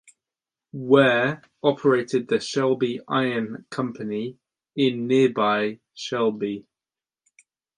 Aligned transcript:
Ware 0.73 1.43
operated 1.61 2.27
the 2.27 2.39
Shelby 2.39 3.01
Iron 3.07 3.67
Company 3.69 4.39
in 4.75 5.05
nearby 5.05 5.79
Shelby. 5.93 6.65